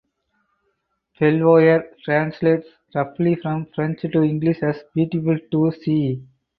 Belvoir 1.19 1.83
translates 2.03 2.65
roughly 2.95 3.35
from 3.35 3.67
French 3.75 4.01
to 4.01 4.23
English 4.23 4.63
as 4.63 4.79
"beautiful 4.95 5.37
to 5.51 5.71
see". 5.79 6.23